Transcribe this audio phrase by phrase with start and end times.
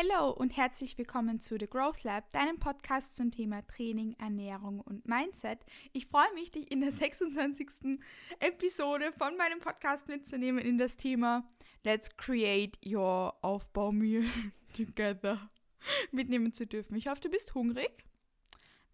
[0.00, 5.06] Hallo und herzlich willkommen zu The Growth Lab, deinem Podcast zum Thema Training, Ernährung und
[5.06, 5.58] Mindset.
[5.92, 7.98] Ich freue mich, dich in der 26.
[8.38, 11.44] Episode von meinem Podcast mitzunehmen in das Thema
[11.84, 14.24] Let's Create Your Aufbaumeal
[14.74, 15.50] Together
[16.12, 16.96] mitnehmen zu dürfen.
[16.96, 18.06] Ich hoffe, du bist hungrig,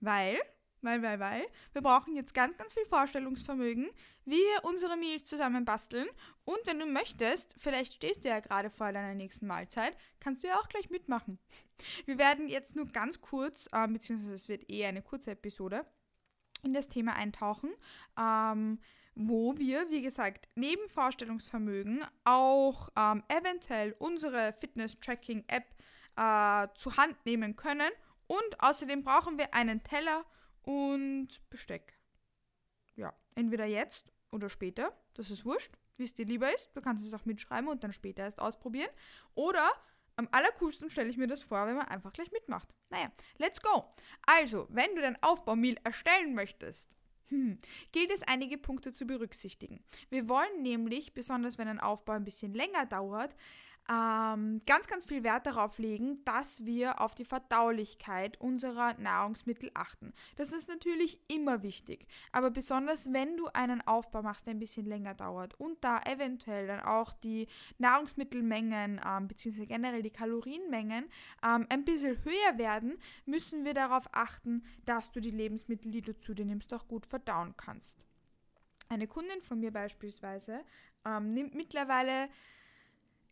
[0.00, 0.40] weil
[0.86, 3.90] weil, weil, weil, wir brauchen jetzt ganz, ganz viel Vorstellungsvermögen,
[4.24, 6.08] wie wir unsere Meals zusammen basteln.
[6.44, 10.48] Und wenn du möchtest, vielleicht stehst du ja gerade vor deiner nächsten Mahlzeit, kannst du
[10.48, 11.38] ja auch gleich mitmachen.
[12.06, 15.84] Wir werden jetzt nur ganz kurz, äh, beziehungsweise es wird eher eine kurze Episode,
[16.62, 17.70] in das Thema eintauchen.
[18.18, 18.78] Ähm,
[19.16, 25.64] wo wir, wie gesagt, neben Vorstellungsvermögen auch ähm, eventuell unsere Fitness-Tracking-App
[26.16, 27.90] äh, zur Hand nehmen können.
[28.26, 30.24] Und außerdem brauchen wir einen Teller
[30.66, 31.98] und Besteck.
[32.96, 36.70] Ja, entweder jetzt oder später, das ist wurscht, wie es dir lieber ist.
[36.74, 38.90] Du kannst es auch mitschreiben und dann später erst ausprobieren.
[39.34, 39.70] Oder
[40.16, 42.74] am allercoolsten stelle ich mir das vor, wenn man einfach gleich mitmacht.
[42.90, 43.84] Naja, let's go.
[44.26, 46.96] Also, wenn du dein Aufbaumeal erstellen möchtest,
[47.28, 47.58] hm,
[47.92, 49.84] gilt es einige Punkte zu berücksichtigen.
[50.10, 53.34] Wir wollen nämlich, besonders wenn ein Aufbau ein bisschen länger dauert,
[53.90, 60.12] ähm, ganz, ganz viel Wert darauf legen, dass wir auf die Verdaulichkeit unserer Nahrungsmittel achten.
[60.36, 64.86] Das ist natürlich immer wichtig, aber besonders wenn du einen Aufbau machst, der ein bisschen
[64.86, 67.46] länger dauert und da eventuell dann auch die
[67.78, 69.66] Nahrungsmittelmengen ähm, bzw.
[69.66, 71.04] generell die Kalorienmengen
[71.44, 76.16] ähm, ein bisschen höher werden, müssen wir darauf achten, dass du die Lebensmittel, die du
[76.16, 78.06] zu dir nimmst, auch gut verdauen kannst.
[78.88, 80.64] Eine Kundin von mir beispielsweise
[81.04, 82.28] ähm, nimmt mittlerweile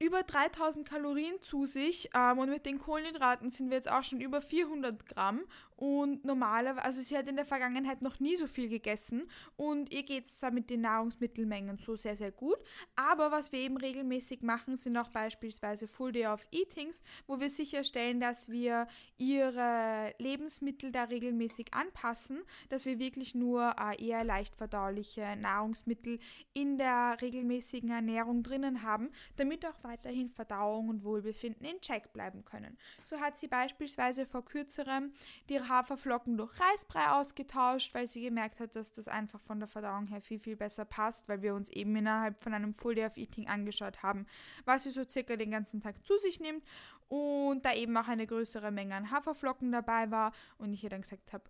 [0.05, 4.21] über 3000 Kalorien zu sich ähm, und mit den Kohlenhydraten sind wir jetzt auch schon
[4.21, 5.43] über 400 Gramm
[5.85, 10.03] und normalerweise, also sie hat in der Vergangenheit noch nie so viel gegessen und ihr
[10.03, 12.57] geht es zwar mit den Nahrungsmittelmengen so sehr, sehr gut,
[12.97, 17.51] aber was wir eben regelmäßig machen, sind auch beispielsweise Full Day of Eatings, wo wir
[17.51, 18.87] sicherstellen, dass wir
[19.19, 22.39] ihre Lebensmittel da regelmäßig anpassen,
[22.71, 26.19] dass wir wirklich nur äh, eher leicht verdauliche Nahrungsmittel
[26.55, 32.43] in der regelmäßigen Ernährung drinnen haben, damit auch weiterhin Verdauung und Wohlbefinden in Check bleiben
[32.47, 32.79] können.
[33.03, 35.13] So hat sie beispielsweise vor kürzerem
[35.51, 40.07] die Haferflocken durch Reisbrei ausgetauscht, weil sie gemerkt hat, dass das einfach von der Verdauung
[40.07, 43.17] her viel, viel besser passt, weil wir uns eben innerhalb von einem Full Day of
[43.17, 44.27] Eating angeschaut haben,
[44.65, 46.65] was sie so circa den ganzen Tag zu sich nimmt
[47.09, 51.03] und da eben auch eine größere Menge an Haferflocken dabei war und ich ihr dann
[51.03, 51.45] gesagt habe,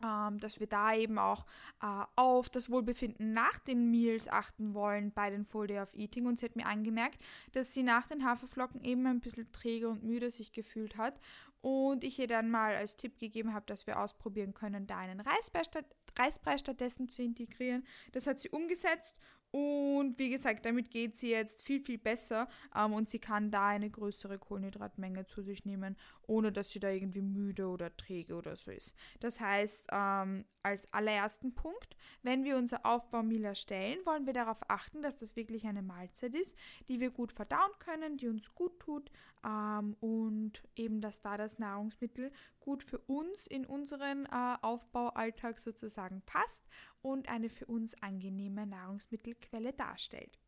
[0.00, 1.46] dass wir da eben auch
[1.82, 6.26] äh, auf das Wohlbefinden nach den Meals achten wollen bei den Full Day of Eating.
[6.26, 10.04] Und sie hat mir angemerkt, dass sie nach den Haferflocken eben ein bisschen träge und
[10.04, 11.18] müde sich gefühlt hat.
[11.62, 15.20] Und ich ihr dann mal als Tipp gegeben habe, dass wir ausprobieren können, da einen
[15.20, 15.86] Reisbrei, statt,
[16.16, 17.84] Reisbrei stattdessen zu integrieren.
[18.12, 19.16] Das hat sie umgesetzt
[19.56, 23.68] und wie gesagt, damit geht sie jetzt viel, viel besser ähm, und sie kann da
[23.68, 25.96] eine größere Kohlenhydratmenge zu sich nehmen,
[26.26, 28.94] ohne dass sie da irgendwie müde oder träge oder so ist.
[29.20, 35.02] Das heißt, ähm, als allerersten Punkt, wenn wir unser Aufbaumeal erstellen, wollen wir darauf achten,
[35.02, 36.56] dass das wirklich eine Mahlzeit ist,
[36.88, 39.10] die wir gut verdauen können, die uns gut tut
[39.44, 46.22] ähm, und eben, dass da das Nahrungsmittel gut für uns in unseren äh, Aufbaualltag sozusagen
[46.22, 46.66] passt
[47.02, 50.38] und eine für uns angenehme Nahrungsmittelquelle darstellt.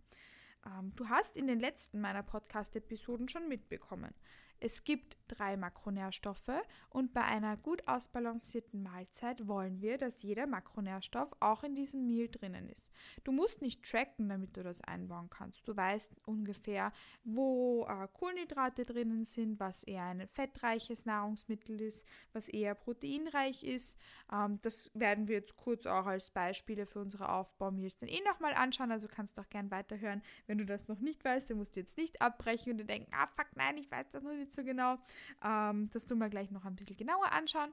[0.66, 4.14] Ähm, du hast in den letzten meiner Podcast-Episoden schon mitbekommen.
[4.60, 6.50] Es gibt drei Makronährstoffe
[6.90, 12.28] und bei einer gut ausbalancierten Mahlzeit wollen wir, dass jeder Makronährstoff auch in diesem Meal
[12.28, 12.90] drinnen ist.
[13.24, 15.68] Du musst nicht tracken, damit du das einbauen kannst.
[15.68, 16.92] Du weißt ungefähr,
[17.24, 23.96] wo äh, Kohlenhydrate drinnen sind, was eher ein fettreiches Nahrungsmittel ist, was eher proteinreich ist.
[24.32, 28.54] Ähm, das werden wir jetzt kurz auch als Beispiele für unsere Aufbaumeals dann eh nochmal
[28.54, 28.90] anschauen.
[28.90, 30.22] Also kannst du auch gern weiterhören.
[30.46, 33.12] Wenn du das noch nicht weißt, dann musst du jetzt nicht abbrechen und dir denken,
[33.12, 34.98] ah fuck, nein, ich weiß das noch nicht so genau.
[35.44, 37.72] Ähm, das tun wir gleich noch ein bisschen genauer anschauen.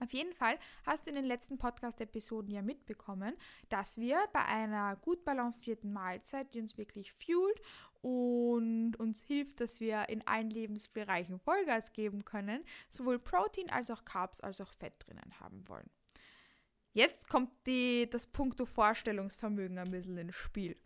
[0.00, 3.36] Auf jeden Fall hast du in den letzten Podcast-Episoden ja mitbekommen,
[3.68, 7.60] dass wir bei einer gut balancierten Mahlzeit, die uns wirklich fuelt
[8.02, 14.04] und uns hilft, dass wir in allen Lebensbereichen Vollgas geben können, sowohl Protein als auch
[14.04, 15.88] Carbs als auch Fett drinnen haben wollen.
[16.92, 20.76] Jetzt kommt die, das Punkto Vorstellungsvermögen ein bisschen ins Spiel.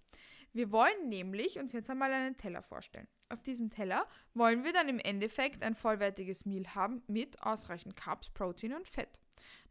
[0.53, 3.09] Wir wollen nämlich uns jetzt einmal einen Teller vorstellen.
[3.29, 8.31] Auf diesem Teller wollen wir dann im Endeffekt ein vollwertiges Meal haben mit ausreichend Carbs,
[8.31, 9.19] Protein und Fett.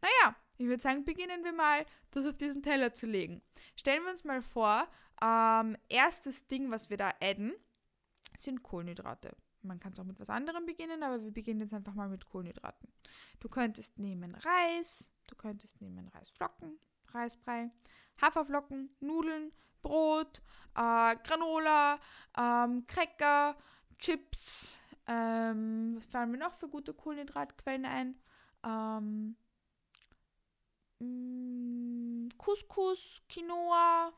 [0.00, 3.42] Naja, ich würde sagen, beginnen wir mal, das auf diesen Teller zu legen.
[3.76, 4.88] Stellen wir uns mal vor,
[5.22, 7.54] ähm, erstes Ding, was wir da adden,
[8.36, 9.36] sind Kohlenhydrate.
[9.62, 12.24] Man kann es auch mit was anderem beginnen, aber wir beginnen jetzt einfach mal mit
[12.26, 12.88] Kohlenhydraten.
[13.40, 16.78] Du könntest nehmen Reis, du könntest nehmen Reisflocken,
[17.08, 17.70] Reisbrei,
[18.20, 19.52] Haferflocken, Nudeln,
[19.82, 20.40] Brot,
[20.74, 21.98] äh, Granola,
[22.36, 23.56] ähm, Cracker,
[23.98, 24.76] Chips,
[25.10, 28.14] Ähm, was fallen mir noch für gute Kohlenhydratquellen ein?
[28.62, 29.36] Ähm,
[31.00, 34.12] mm, Couscous, Quinoa.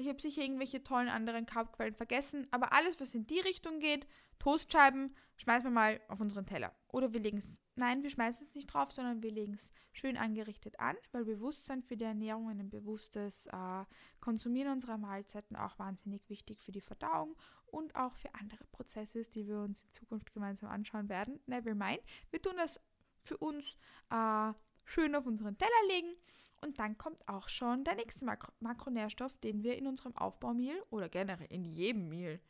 [0.00, 4.06] Ich habe sicher irgendwelche tollen anderen Carbquellen vergessen, aber alles, was in die Richtung geht,
[4.38, 6.74] Toastscheiben, schmeißen wir mal auf unseren Teller.
[6.88, 10.16] Oder wir legen es, nein, wir schmeißen es nicht drauf, sondern wir legen es schön
[10.16, 13.84] angerichtet an, weil Bewusstsein für die Ernährung und ein bewusstes äh,
[14.20, 17.36] Konsumieren unserer Mahlzeiten auch wahnsinnig wichtig für die Verdauung
[17.66, 21.40] und auch für andere Prozesse ist, die wir uns in Zukunft gemeinsam anschauen werden.
[21.44, 22.00] Never mind.
[22.30, 22.80] Wir tun das
[23.22, 23.76] für uns
[24.08, 24.54] äh,
[24.86, 26.16] schön auf unseren Teller legen
[26.62, 31.08] und dann kommt auch schon der nächste Makro Makronährstoff, den wir in unserem Aufbaumehl oder
[31.08, 32.40] generell in jedem Mehl,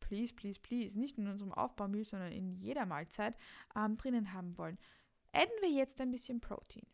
[0.00, 3.36] please, please, please, nicht in unserem Aufbaumehl, sondern in jeder Mahlzeit
[3.74, 4.78] ähm, drinnen haben wollen.
[5.32, 6.86] Adden wir jetzt ein bisschen Protein.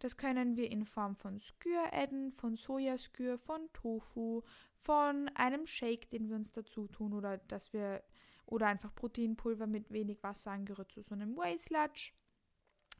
[0.00, 4.42] Das können wir in Form von Skür adden, von Sojaskür, von Tofu,
[4.80, 8.02] von einem Shake, den wir uns dazu tun oder dass wir
[8.46, 12.12] oder einfach Proteinpulver mit wenig Wasser angerührt zu so einem Whey Sludge.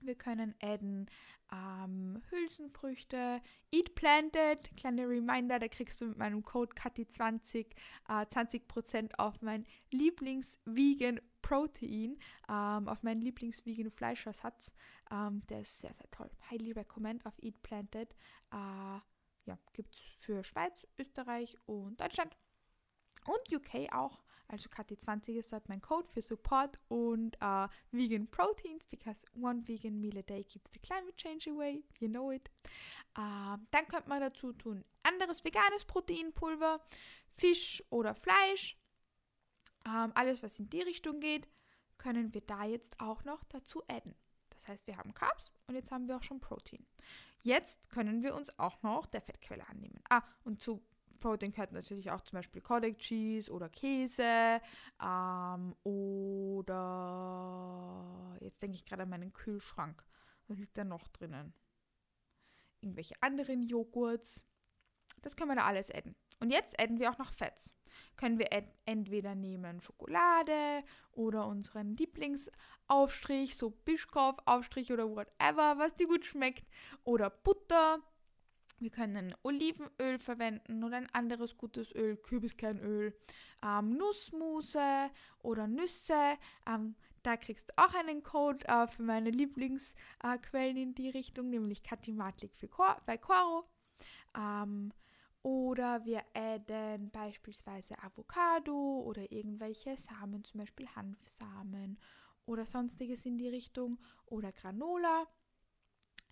[0.00, 1.08] Wir können adden
[1.52, 3.40] ähm, Hülsenfrüchte,
[3.70, 7.66] Eat Planted, kleine Reminder, da kriegst du mit meinem Code KATI20
[8.08, 14.72] äh, 20% auf mein Lieblings-Vegan Protein, ähm, auf meinen Lieblings-Vegan Fleischersatz.
[15.10, 16.30] Ähm, der ist sehr, sehr toll.
[16.50, 18.14] Highly recommend auf Eat Planted.
[18.52, 19.00] Äh,
[19.46, 22.36] ja, gibt es für Schweiz, Österreich und Deutschland
[23.26, 24.25] und UK auch.
[24.48, 30.00] Also KT20 ist dort mein Code für Support und uh, Vegan Proteins, because one vegan
[30.00, 31.82] meal a day keeps the climate change away.
[31.98, 32.48] You know it.
[33.18, 36.80] Uh, dann könnte man dazu tun anderes veganes Proteinpulver,
[37.28, 38.76] Fisch oder Fleisch.
[39.84, 41.46] Um, alles, was in die Richtung geht,
[41.96, 44.16] können wir da jetzt auch noch dazu adden.
[44.50, 46.84] Das heißt, wir haben Carbs und jetzt haben wir auch schon Protein.
[47.42, 50.00] Jetzt können wir uns auch noch der Fettquelle annehmen.
[50.10, 50.82] Ah, und zu
[51.16, 54.60] Protein gehört natürlich auch zum Beispiel Cottage Cheese oder Käse
[55.02, 57.16] ähm, oder
[58.40, 60.04] jetzt denke ich gerade an meinen Kühlschrank.
[60.48, 61.52] Was liegt da noch drinnen?
[62.80, 64.44] Irgendwelche anderen Joghurts.
[65.22, 66.14] Das können wir da alles adden.
[66.40, 67.72] Und jetzt adden wir auch noch Fetts.
[68.16, 68.48] Können wir
[68.84, 76.66] entweder nehmen Schokolade oder unseren Lieblingsaufstrich, so Bischkopf-Aufstrich oder whatever, was dir gut schmeckt,
[77.04, 78.02] oder Butter
[78.78, 83.16] wir können Olivenöl verwenden oder ein anderes gutes Öl, Kürbiskernöl,
[83.62, 86.36] ähm, Nussmuse oder Nüsse.
[86.66, 91.50] Ähm, da kriegst du auch einen Code äh, für meine Lieblingsquellen äh, in die Richtung,
[91.50, 93.68] nämlich Katimatlik für Cor bei Coro.
[94.36, 94.92] Ähm,
[95.42, 101.98] oder wir adden beispielsweise Avocado oder irgendwelche Samen, zum Beispiel Hanfsamen
[102.46, 105.26] oder sonstiges in die Richtung oder Granola.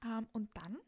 [0.05, 0.79] Ähm, und dann,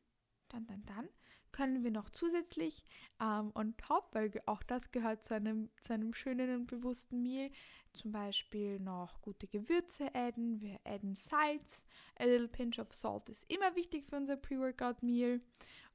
[0.48, 1.08] dann, dann, dann
[1.52, 2.82] können wir noch zusätzlich
[3.20, 7.50] ähm, on top, weil auch das gehört zu einem, zu einem schönen und bewussten Meal,
[7.92, 10.60] zum Beispiel noch gute Gewürze adden.
[10.60, 11.86] Wir adden Salz.
[12.18, 15.40] A little pinch of salt ist immer wichtig für unser Pre-Workout-Meal.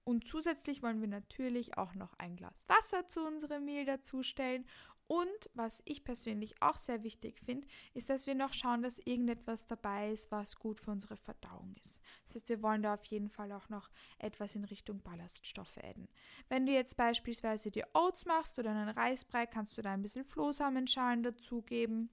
[0.03, 4.65] Und zusätzlich wollen wir natürlich auch noch ein Glas Wasser zu unserem Mehl dazustellen
[5.12, 9.68] und was ich persönlich auch sehr wichtig finde, ist, dass wir noch schauen, dass irgendetwas
[9.68, 12.00] dabei ist, was gut für unsere Verdauung ist.
[12.24, 16.08] Das heißt, wir wollen da auf jeden Fall auch noch etwas in Richtung Ballaststoffe adden.
[16.48, 20.24] Wenn du jetzt beispielsweise die Oats machst oder einen Reisbrei, kannst du da ein bisschen
[20.24, 22.10] Flohsamenschalen dazugeben.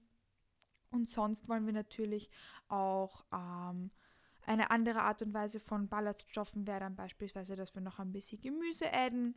[0.91, 2.29] Und sonst wollen wir natürlich
[2.67, 3.91] auch ähm,
[4.45, 8.41] eine andere Art und Weise von Ballaststoffen wäre dann beispielsweise, dass wir noch ein bisschen
[8.41, 9.35] Gemüse adden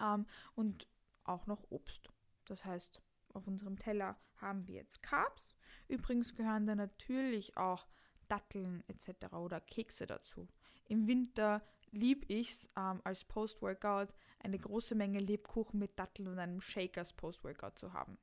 [0.00, 0.86] ähm, und
[1.24, 2.08] auch noch Obst.
[2.52, 3.00] Das heißt,
[3.32, 5.54] auf unserem Teller haben wir jetzt Carbs.
[5.88, 7.86] Übrigens gehören da natürlich auch
[8.28, 9.32] Datteln etc.
[9.32, 10.46] oder Kekse dazu.
[10.86, 16.38] Im Winter liebe ich es ähm, als Post-Workout eine große Menge Lebkuchen mit Datteln und
[16.38, 18.18] einem Shake als Post-Workout zu haben.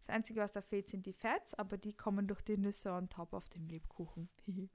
[0.00, 3.10] Das Einzige, was da fehlt, sind die Fats, aber die kommen durch die Nüsse on
[3.10, 4.30] top auf dem Lebkuchen.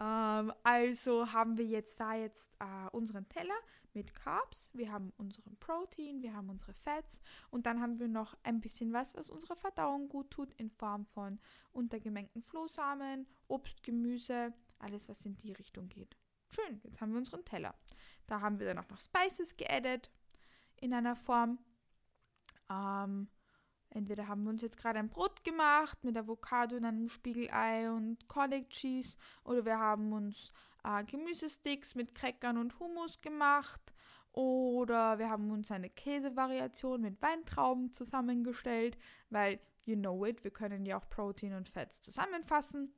[0.00, 3.54] ähm, also haben wir jetzt da jetzt äh, unseren Teller
[3.94, 7.20] mit Carbs, wir haben unseren Protein, wir haben unsere Fats
[7.50, 11.06] und dann haben wir noch ein bisschen was, was unserer Verdauung gut tut in Form
[11.06, 11.40] von
[11.72, 16.16] untergemengten Flohsamen, Obst, Gemüse, alles was in die Richtung geht.
[16.50, 17.74] Schön, jetzt haben wir unseren Teller.
[18.26, 20.10] Da haben wir dann auch noch Spices geaddet
[20.76, 21.58] in einer Form.
[22.70, 23.28] Ähm,
[23.90, 28.28] Entweder haben wir uns jetzt gerade ein Brot gemacht mit Avocado und einem Spiegelei und
[28.28, 30.52] Cottage Cheese oder wir haben uns
[30.84, 33.80] äh, Gemüsesticks mit Crackern und Hummus gemacht
[34.32, 38.96] oder wir haben uns eine Käsevariation mit Weintrauben zusammengestellt,
[39.30, 42.92] weil you know it, wir können ja auch Protein und Fats zusammenfassen.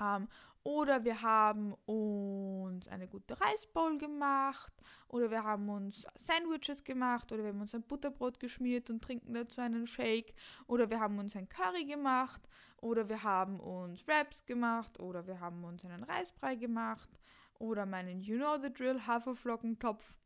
[0.00, 0.28] Ähm,
[0.66, 4.72] oder wir haben uns eine gute Reisbowl gemacht.
[5.06, 7.30] Oder wir haben uns Sandwiches gemacht.
[7.30, 10.34] Oder wir haben uns ein Butterbrot geschmiert und trinken dazu einen Shake.
[10.66, 12.48] Oder wir haben uns ein Curry gemacht.
[12.78, 14.98] Oder wir haben uns Wraps gemacht.
[14.98, 17.10] Oder wir haben uns einen Reisbrei gemacht.
[17.60, 20.16] Oder meinen You Know the Drill Haferflockentopf.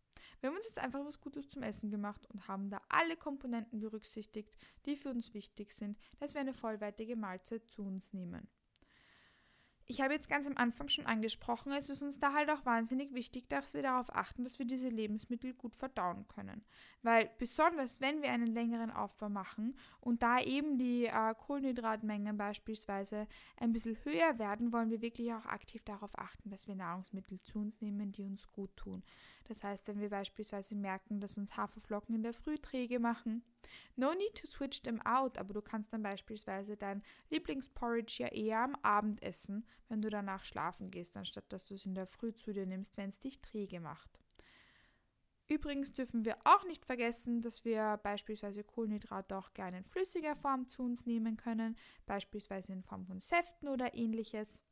[0.40, 3.80] Wir haben uns jetzt einfach was Gutes zum Essen gemacht und haben da alle Komponenten
[3.80, 8.48] berücksichtigt, die für uns wichtig sind, dass wir eine vollwertige Mahlzeit zu uns nehmen
[9.90, 13.12] ich habe jetzt ganz am Anfang schon angesprochen, es ist uns da halt auch wahnsinnig
[13.12, 16.62] wichtig, dass wir darauf achten, dass wir diese Lebensmittel gut verdauen können.
[17.02, 23.26] Weil besonders wenn wir einen längeren Aufbau machen und da eben die äh, Kohlenhydratmengen beispielsweise
[23.56, 27.58] ein bisschen höher werden, wollen wir wirklich auch aktiv darauf achten, dass wir Nahrungsmittel zu
[27.58, 29.02] uns nehmen, die uns gut tun.
[29.50, 33.42] Das heißt, wenn wir beispielsweise merken, dass uns Haferflocken in der Früh träge machen,
[33.96, 38.60] no need to switch them out, aber du kannst dann beispielsweise dein Lieblingsporridge ja eher
[38.60, 42.32] am Abend essen, wenn du danach schlafen gehst, anstatt dass du es in der Früh
[42.32, 44.20] zu dir nimmst, wenn es dich träge macht.
[45.48, 50.68] Übrigens dürfen wir auch nicht vergessen, dass wir beispielsweise Kohlenhydrate auch gerne in flüssiger Form
[50.68, 51.76] zu uns nehmen können,
[52.06, 54.62] beispielsweise in Form von Säften oder ähnliches.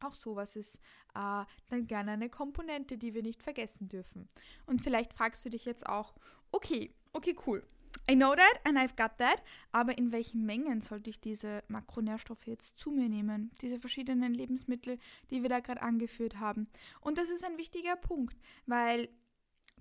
[0.00, 0.76] Auch sowas ist
[1.14, 4.28] äh, dann gerne eine Komponente, die wir nicht vergessen dürfen.
[4.66, 6.14] Und vielleicht fragst du dich jetzt auch,
[6.52, 7.66] okay, okay, cool.
[8.10, 12.46] I know that and I've got that, aber in welchen Mengen sollte ich diese Makronährstoffe
[12.46, 13.50] jetzt zu mir nehmen?
[13.62, 14.98] Diese verschiedenen Lebensmittel,
[15.30, 16.68] die wir da gerade angeführt haben.
[17.00, 18.36] Und das ist ein wichtiger Punkt,
[18.66, 19.08] weil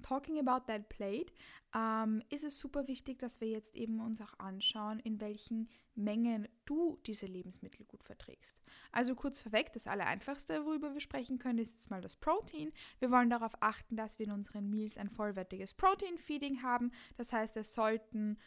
[0.01, 1.31] talking about that plate,
[1.75, 6.47] ähm, ist es super wichtig, dass wir jetzt eben uns auch anschauen, in welchen Mengen
[6.65, 8.61] du diese Lebensmittel gut verträgst.
[8.91, 12.71] Also kurz vorweg, das Allereinfachste, worüber wir sprechen können, ist jetzt mal das Protein.
[12.99, 16.91] Wir wollen darauf achten, dass wir in unseren Meals ein vollwertiges Protein-Feeding haben.
[17.17, 18.37] Das heißt, es sollten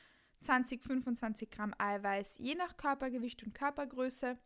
[0.41, 4.39] 20, 25 Gramm Eiweiß je nach Körpergewicht und Körpergröße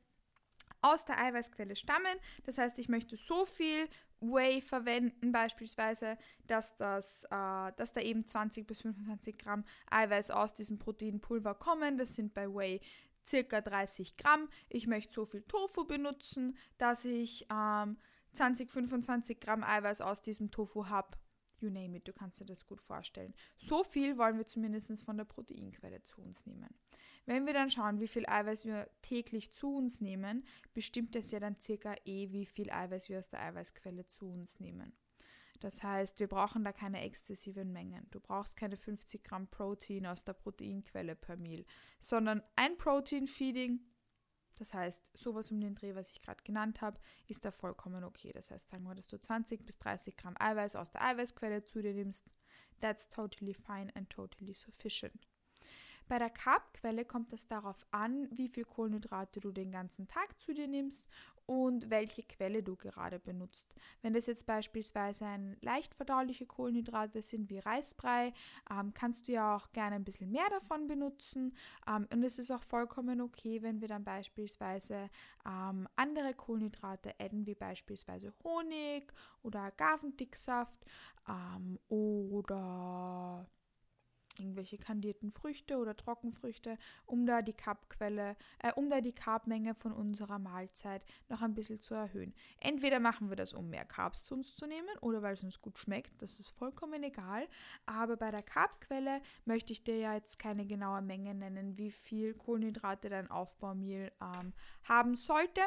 [0.82, 2.18] aus der Eiweißquelle stammen.
[2.44, 3.88] Das heißt, ich möchte so viel
[4.20, 10.54] Whey verwenden, beispielsweise, dass, das, äh, dass da eben 20 bis 25 Gramm Eiweiß aus
[10.54, 11.98] diesem Proteinpulver kommen.
[11.98, 12.80] Das sind bei Whey
[13.26, 14.48] circa 30 Gramm.
[14.68, 17.96] Ich möchte so viel Tofu benutzen, dass ich ähm,
[18.32, 21.16] 20, 25 Gramm Eiweiß aus diesem Tofu habe.
[21.62, 23.34] You name it, du kannst dir das gut vorstellen.
[23.56, 26.74] So viel wollen wir zumindest von der Proteinquelle zu uns nehmen.
[27.24, 31.38] Wenn wir dann schauen, wie viel Eiweiß wir täglich zu uns nehmen, bestimmt das ja
[31.38, 34.92] dann circa eh, wie viel Eiweiß wir aus der Eiweißquelle zu uns nehmen.
[35.60, 38.08] Das heißt, wir brauchen da keine exzessiven Mengen.
[38.10, 41.64] Du brauchst keine 50 Gramm Protein aus der Proteinquelle per Meal,
[42.00, 43.78] sondern ein Protein-Feeding,
[44.62, 48.30] das heißt, sowas um den Dreh, was ich gerade genannt habe, ist da vollkommen okay.
[48.32, 51.82] Das heißt, sagen wir, dass du 20 bis 30 Gramm Eiweiß aus der Eiweißquelle zu
[51.82, 52.30] dir nimmst.
[52.78, 55.26] That's totally fine and totally sufficient.
[56.06, 60.54] Bei der Carbquelle kommt es darauf an, wie viel Kohlenhydrate du den ganzen Tag zu
[60.54, 61.08] dir nimmst
[61.46, 63.74] und welche Quelle du gerade benutzt.
[64.00, 68.32] Wenn das jetzt beispielsweise ein leicht verdauliche Kohlenhydrate sind wie Reisbrei,
[68.70, 71.56] ähm, kannst du ja auch gerne ein bisschen mehr davon benutzen.
[71.86, 75.10] Ähm, und es ist auch vollkommen okay, wenn wir dann beispielsweise
[75.46, 80.84] ähm, andere Kohlenhydrate adden, wie beispielsweise Honig oder Agavendicksaft
[81.28, 83.46] ähm, oder
[84.38, 89.92] irgendwelche kandierten Früchte oder Trockenfrüchte, um da die Carbquelle, äh, um da die Carbmenge von
[89.92, 92.34] unserer Mahlzeit noch ein bisschen zu erhöhen.
[92.60, 95.60] Entweder machen wir das, um mehr Carbs zu uns zu nehmen oder weil es uns
[95.60, 97.46] gut schmeckt, das ist vollkommen egal.
[97.86, 102.34] Aber bei der Carbquelle möchte ich dir ja jetzt keine genaue Menge nennen, wie viel
[102.34, 104.52] Kohlenhydrate dein Aufbaumehl ähm,
[104.84, 105.60] haben sollte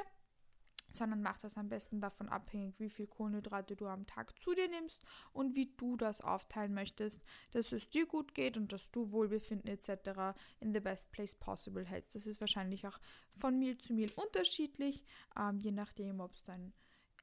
[0.89, 4.67] sondern mach das am besten davon abhängig, wie viel Kohlenhydrate du am Tag zu dir
[4.67, 9.11] nimmst und wie du das aufteilen möchtest, dass es dir gut geht und dass du
[9.11, 10.37] Wohlbefinden etc.
[10.59, 12.15] in the best place possible hältst.
[12.15, 12.99] Das ist wahrscheinlich auch
[13.37, 15.03] von Meal zu Meal unterschiedlich,
[15.37, 16.73] ähm, je nachdem, ob es dein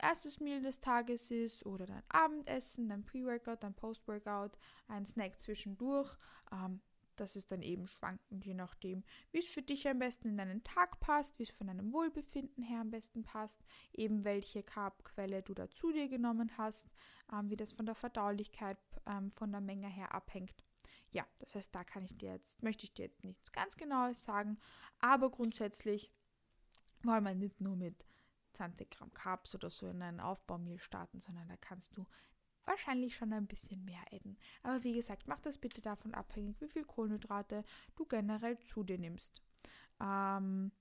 [0.02, 6.16] erstes Meal des Tages ist oder dein Abendessen, dein Pre-Workout, dein Post-Workout, ein Snack zwischendurch.
[6.50, 6.81] Ähm,
[7.23, 10.64] das ist dann eben schwankend, je nachdem, wie es für dich am besten in deinen
[10.64, 15.55] Tag passt, wie es von deinem Wohlbefinden her am besten passt, eben welche Carbquelle du
[15.55, 16.88] da zu dir genommen hast,
[17.33, 18.76] ähm, wie das von der Verdaulichkeit,
[19.07, 20.64] ähm, von der Menge her abhängt.
[21.12, 24.25] Ja, das heißt, da kann ich dir jetzt, möchte ich dir jetzt nichts ganz Genaues
[24.25, 24.59] sagen,
[24.99, 26.12] aber grundsätzlich
[27.05, 28.05] wollen wir nicht nur mit
[28.55, 32.05] 20 Gramm Carbs oder so in einen Aufbaumehl starten, sondern da kannst du
[32.64, 34.37] wahrscheinlich schon ein bisschen mehr adden.
[34.62, 37.64] Aber wie gesagt, mach das bitte davon abhängig, wie viel Kohlenhydrate
[37.97, 39.42] du generell zu dir nimmst.
[40.00, 40.73] Ähm,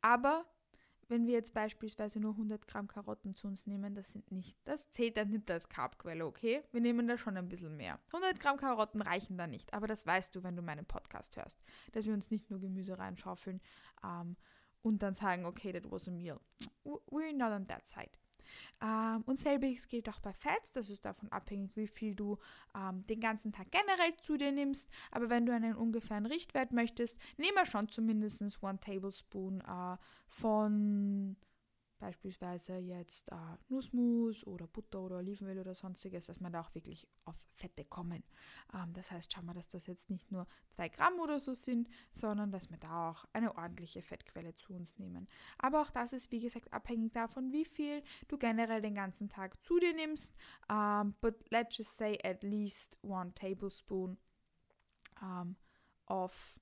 [0.00, 0.44] aber
[1.08, 4.90] wenn wir jetzt beispielsweise nur 100 Gramm Karotten zu uns nehmen, das sind nicht, das
[4.92, 6.62] zählt dann nicht als Carbquelle, okay?
[6.72, 8.00] Wir nehmen da schon ein bisschen mehr.
[8.06, 11.62] 100 Gramm Karotten reichen da nicht, aber das weißt du, wenn du meinen Podcast hörst,
[11.92, 13.60] dass wir uns nicht nur Gemüse reinschaufeln,
[14.02, 14.36] ähm,
[14.84, 16.38] und dann sagen, okay, that was a meal.
[16.84, 18.10] We're not on that side.
[18.82, 20.72] Ähm, und selbiges gilt auch bei Fats.
[20.72, 22.38] Das ist davon abhängig, wie viel du
[22.74, 24.90] ähm, den ganzen Tag generell zu dir nimmst.
[25.10, 29.96] Aber wenn du einen ungefähren Richtwert möchtest, nehme schon zumindest one Tablespoon äh,
[30.28, 31.36] von
[32.04, 33.36] beispielsweise jetzt äh,
[33.68, 38.22] Nussmus oder Butter oder Olivenöl oder sonstiges, dass man da auch wirklich auf Fette kommen.
[38.74, 41.88] Ähm, das heißt, schauen wir, dass das jetzt nicht nur 2 Gramm oder so sind,
[42.12, 45.26] sondern dass wir da auch eine ordentliche Fettquelle zu uns nehmen.
[45.56, 49.62] Aber auch das ist, wie gesagt, abhängig davon, wie viel du generell den ganzen Tag
[49.62, 50.34] zu dir nimmst.
[50.68, 54.18] Um, ähm, but let's just say at least one tablespoon
[55.22, 55.56] um,
[56.06, 56.58] of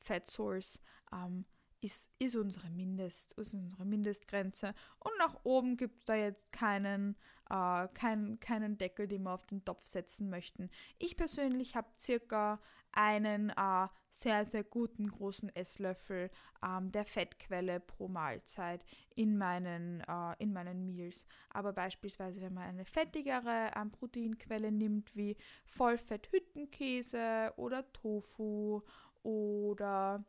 [0.00, 0.80] fat source.
[1.12, 1.44] Um,
[1.80, 4.74] ist, ist, unsere Mindest, ist unsere Mindestgrenze.
[4.98, 7.16] Und nach oben gibt es da jetzt keinen,
[7.48, 10.70] äh, keinen, keinen Deckel, den wir auf den Topf setzen möchten.
[10.98, 12.60] Ich persönlich habe circa
[12.92, 16.30] einen äh, sehr, sehr guten großen Esslöffel
[16.64, 18.84] ähm, der Fettquelle pro Mahlzeit
[19.14, 21.26] in meinen, äh, in meinen Meals.
[21.50, 28.82] Aber beispielsweise, wenn man eine fettigere ähm, Proteinquelle nimmt, wie Vollfett-Hüttenkäse oder Tofu
[29.22, 30.24] oder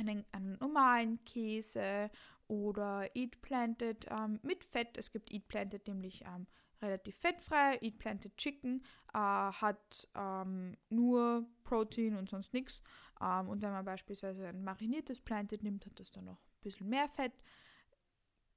[0.00, 2.10] einen, einen normalen Käse
[2.48, 4.96] oder Eat Planted ähm, mit Fett.
[4.96, 6.46] Es gibt Eat Planted nämlich ähm,
[6.82, 7.78] relativ fettfrei.
[7.80, 12.82] Eat Planted Chicken äh, hat ähm, nur Protein und sonst nichts.
[13.20, 16.88] Ähm, und wenn man beispielsweise ein mariniertes Planted nimmt, hat das dann noch ein bisschen
[16.88, 17.34] mehr Fett.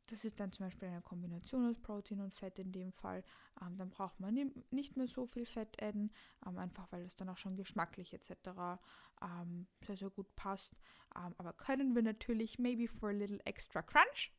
[0.08, 3.24] Das ist dann zum Beispiel eine Kombination aus Protein und Fett in dem Fall.
[3.62, 4.34] Ähm, dann braucht man
[4.70, 6.12] nicht mehr so viel Fett adden,
[6.46, 8.82] ähm, einfach weil es dann auch schon geschmacklich etc.
[9.22, 10.74] Ähm, sehr, sehr gut passt.
[11.16, 14.34] Ähm, aber können wir natürlich maybe for a little extra crunch.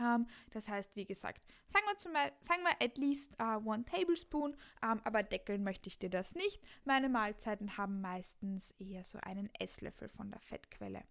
[0.00, 4.56] Ähm, das heißt, wie gesagt, sagen wir, zum, sagen wir at least uh, one tablespoon,
[4.82, 6.62] ähm, aber deckeln möchte ich dir das nicht.
[6.84, 11.04] Meine Mahlzeiten haben meistens eher so einen Esslöffel von der Fettquelle.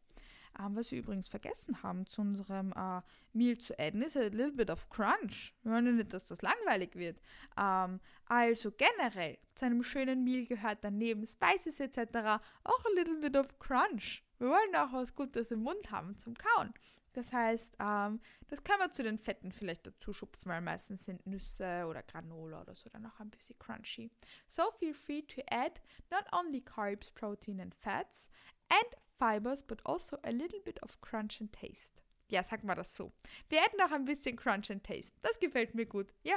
[0.59, 3.01] Um, was wir übrigens vergessen haben zu unserem uh,
[3.33, 5.53] Meal zu adden, ist a little bit of crunch.
[5.63, 7.21] Wir wollen ja nicht, dass das langweilig wird.
[7.55, 12.41] also generell, zu einem schönen Meal gehört dann neben Spices etc.
[12.63, 14.23] auch a little bit of crunch.
[14.39, 16.73] Wir wollen auch was Gutes im Mund haben zum Kauen.
[17.17, 21.25] Das heißt, ähm, das kann man zu den Fetten vielleicht dazu schupfen, weil meistens sind
[21.25, 24.11] Nüsse oder Granola oder so dann auch ein bisschen crunchy.
[24.47, 28.29] So feel free to add not only carbs, protein and fats
[28.69, 32.01] and fibers, but also a little bit of crunch and taste.
[32.29, 33.11] Ja, sag mal das so.
[33.49, 35.13] Wir hätten auch ein bisschen Crunch and Taste.
[35.21, 36.13] Das gefällt mir gut.
[36.23, 36.35] Ja,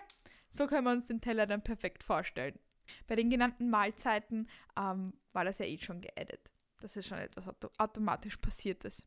[0.51, 2.59] so können wir uns den Teller dann perfekt vorstellen.
[3.07, 6.51] Bei den genannten Mahlzeiten ähm, war das ja eh schon geaddet.
[6.81, 9.05] Das ist schon etwas auto automatisch passiertes.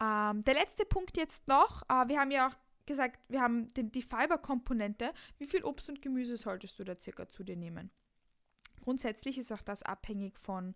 [0.00, 1.82] Ähm, der letzte Punkt jetzt noch.
[1.88, 2.56] Äh, wir haben ja auch
[2.86, 5.12] gesagt, wir haben den, die Fiberkomponente.
[5.38, 7.90] Wie viel Obst und Gemüse solltest du da circa zu dir nehmen?
[8.82, 10.74] Grundsätzlich ist auch das abhängig von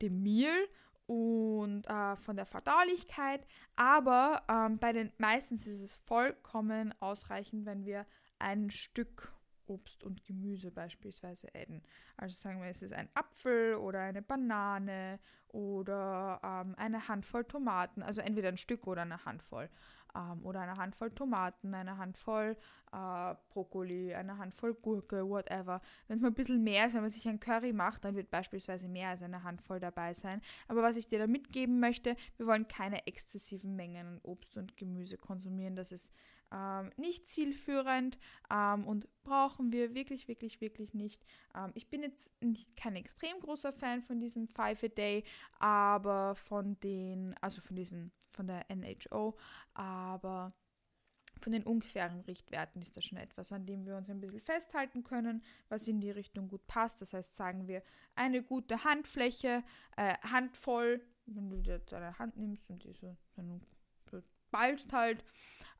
[0.00, 0.68] dem Mehl
[1.06, 7.84] und äh, von der Verdaulichkeit, aber ähm, bei den meistens ist es vollkommen ausreichend, wenn
[7.84, 8.06] wir
[8.38, 9.33] ein Stück
[9.66, 11.82] Obst und Gemüse beispielsweise adden.
[12.16, 18.02] Also sagen wir, es ist ein Apfel oder eine Banane oder ähm, eine Handvoll Tomaten,
[18.02, 19.70] also entweder ein Stück oder eine Handvoll.
[20.14, 22.56] Ähm, oder eine Handvoll Tomaten, eine Handvoll
[22.92, 25.80] äh, Brokkoli, eine Handvoll Gurke, whatever.
[26.06, 28.30] Wenn es mal ein bisschen mehr ist, wenn man sich ein Curry macht, dann wird
[28.30, 30.40] beispielsweise mehr als eine Handvoll dabei sein.
[30.68, 34.76] Aber was ich dir da mitgeben möchte, wir wollen keine exzessiven Mengen an Obst und
[34.76, 35.74] Gemüse konsumieren.
[35.74, 36.14] Das ist
[36.54, 38.18] ähm, nicht zielführend
[38.50, 41.26] ähm, und brauchen wir wirklich, wirklich, wirklich nicht.
[41.54, 45.24] Ähm, ich bin jetzt nicht kein extrem großer Fan von diesem Five a Day,
[45.58, 49.36] aber von den, also von diesen, von der NHO,
[49.74, 50.52] aber
[51.40, 55.02] von den ungefähren Richtwerten ist das schon etwas, an dem wir uns ein bisschen festhalten
[55.02, 57.02] können, was in die Richtung gut passt.
[57.02, 57.82] Das heißt, sagen wir,
[58.14, 59.64] eine gute Handfläche,
[59.96, 65.24] äh, Handvoll, wenn du dir deine Hand nimmst und die so, so ballst halt,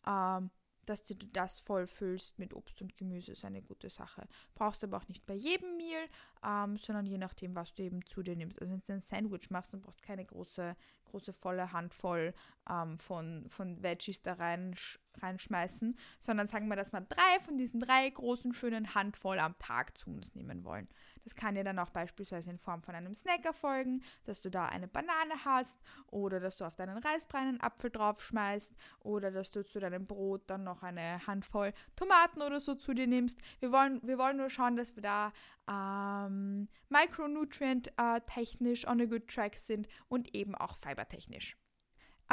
[0.07, 0.51] ähm,
[0.85, 4.27] dass du das voll füllst mit Obst und Gemüse ist eine gute Sache.
[4.55, 6.09] Brauchst aber auch nicht bei jedem Meal,
[6.45, 8.61] ähm, sondern je nachdem, was du eben zu dir nimmst.
[8.61, 12.35] Also wenn du ein Sandwich machst, dann brauchst du keine große, große volle Handvoll
[12.69, 14.75] ähm, von, von Veggies da rein,
[15.23, 19.97] reinschmeißen, sondern sagen wir, dass wir drei von diesen drei großen, schönen Handvoll am Tag
[19.97, 20.89] zu uns nehmen wollen.
[21.25, 24.67] Das kann dir dann auch beispielsweise in Form von einem Snack erfolgen, dass du da
[24.67, 29.65] eine Banane hast oder dass du auf deinen Reisbrei einen Apfel draufschmeißt oder dass du
[29.65, 33.41] zu deinem Brot dann noch eine Handvoll Tomaten oder so zu dir nimmst.
[33.61, 35.33] Wir wollen, wir wollen nur schauen, dass wir da
[35.69, 41.57] ähm, Micronutrient-technisch äh, on a good track sind und eben auch fibertechnisch.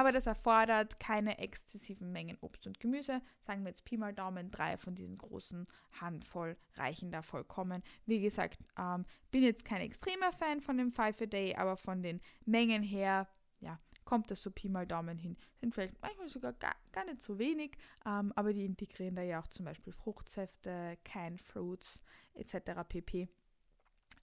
[0.02, 3.22] Aber das erfordert keine exzessiven Mengen Obst und Gemüse.
[3.46, 5.68] Sagen wir jetzt Pi mal Daumen, drei von diesen großen
[6.00, 7.84] Handvoll reichen da vollkommen.
[8.08, 12.02] Wie gesagt, ähm, bin jetzt kein extremer Fan von dem Five a Day, aber von
[12.02, 13.28] den Mengen her
[13.60, 15.38] ja, kommt das so Pi mal Daumen hin.
[15.60, 19.40] Sind vielleicht manchmal sogar gar, gar nicht so wenig, ähm, aber die integrieren da ja
[19.40, 22.02] auch zum Beispiel Fruchtsäfte, Canned Fruits
[22.34, 22.72] etc.
[22.90, 23.30] pp.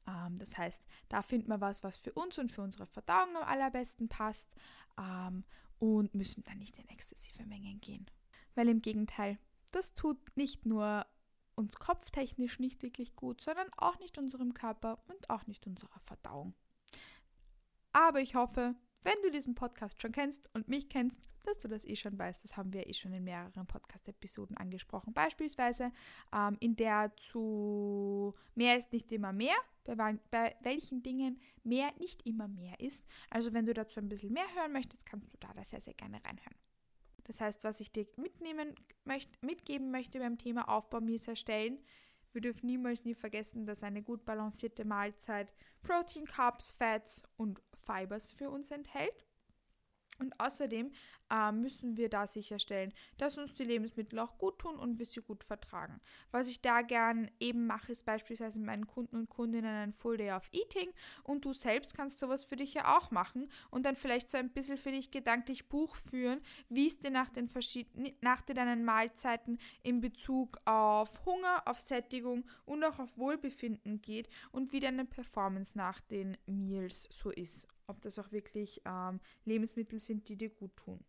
[0.09, 3.45] Ähm, das heißt, da findet man was, was für uns und für unsere Verdauung am
[3.45, 4.51] allerbesten passt
[4.99, 5.45] ähm,
[5.79, 8.07] und müssen dann nicht in exzessive Mengen gehen.
[8.55, 9.39] Weil im Gegenteil,
[9.71, 11.07] das tut nicht nur
[11.55, 16.55] uns kopftechnisch nicht wirklich gut, sondern auch nicht unserem Körper und auch nicht unserer Verdauung.
[17.93, 21.87] Aber ich hoffe, wenn du diesen Podcast schon kennst und mich kennst, dass du das
[21.87, 22.45] eh schon weißt.
[22.45, 25.15] Das haben wir eh schon in mehreren Podcast-Episoden angesprochen.
[25.15, 25.93] Beispielsweise
[26.33, 32.27] ähm, in der zu mehr ist nicht immer mehr, bei, bei welchen Dingen mehr nicht
[32.27, 33.07] immer mehr ist.
[33.31, 35.95] Also wenn du dazu ein bisschen mehr hören möchtest, kannst du da, da sehr, sehr
[35.95, 36.57] gerne reinhören.
[37.25, 41.79] Das heißt, was ich dir mitnehmen möcht, mitgeben möchte beim Thema Aufbau Meals erstellen,
[42.33, 48.33] wir dürfen niemals nie vergessen, dass eine gut balancierte Mahlzeit Protein, Carbs, Fats und Fibers
[48.33, 49.28] für uns enthält.
[50.19, 50.91] Und außerdem
[51.31, 55.21] äh, müssen wir da sicherstellen, dass uns die Lebensmittel auch gut tun und wir sie
[55.21, 56.01] gut vertragen.
[56.31, 60.17] Was ich da gern eben mache, ist beispielsweise mit meinen Kunden und Kundinnen ein Full
[60.17, 60.91] Day of Eating
[61.23, 64.51] und du selbst kannst sowas für dich ja auch machen und dann vielleicht so ein
[64.51, 69.59] bisschen für dich gedanklich Buch führen, wie es dir nach den verschiedenen, nach deinen Mahlzeiten
[69.83, 75.77] in Bezug auf Hunger, auf Sättigung und auch auf Wohlbefinden geht und wie deine Performance
[75.77, 80.77] nach den Meals so ist ob das auch wirklich ähm, Lebensmittel sind, die dir gut
[80.77, 81.05] tun.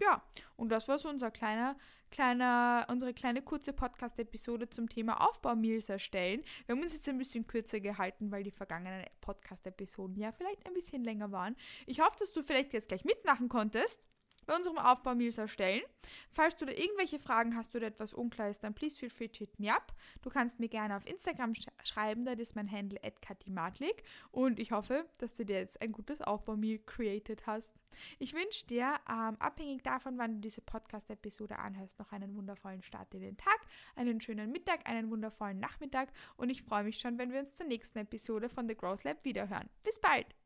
[0.00, 0.22] Ja,
[0.56, 1.76] und das war so unser kleiner,
[2.10, 6.44] kleiner, unsere kleine kurze Podcast-Episode zum Thema Aufbaumeals erstellen.
[6.66, 10.74] Wir haben uns jetzt ein bisschen kürzer gehalten, weil die vergangenen Podcast-Episoden ja vielleicht ein
[10.74, 11.56] bisschen länger waren.
[11.86, 14.06] Ich hoffe, dass du vielleicht jetzt gleich mitmachen konntest
[14.48, 15.82] bei unserem Aufbaumeals erstellen.
[16.30, 19.40] Falls du da irgendwelche Fragen hast oder etwas unklar ist, dann please feel free to
[19.40, 19.92] hit me up.
[20.22, 24.72] Du kannst mir gerne auf Instagram sch schreiben, da ist mein Handle @katimatlik und ich
[24.72, 27.76] hoffe, dass du dir jetzt ein gutes Aufbaumeal created hast.
[28.18, 33.12] Ich wünsche dir, ähm, abhängig davon, wann du diese Podcast-Episode anhörst, noch einen wundervollen Start
[33.14, 33.60] in den Tag,
[33.96, 36.08] einen schönen Mittag, einen wundervollen Nachmittag
[36.38, 39.24] und ich freue mich schon, wenn wir uns zur nächsten Episode von The Growth Lab
[39.24, 39.68] wiederhören.
[39.82, 40.37] Bis bald!